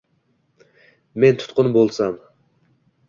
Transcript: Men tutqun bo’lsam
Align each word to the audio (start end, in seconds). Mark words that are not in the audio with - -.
Men 1.23 1.39
tutqun 1.43 1.69
bo’lsam 1.77 2.19